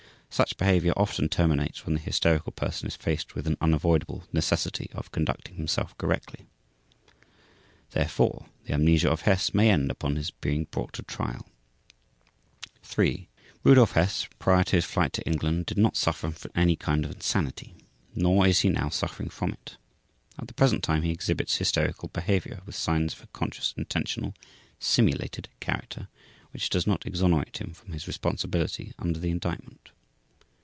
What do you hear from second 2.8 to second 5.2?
is faced with an unavoidable necessity of